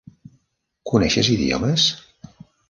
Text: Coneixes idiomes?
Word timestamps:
Coneixes 0.91 1.29
idiomes? 1.35 1.87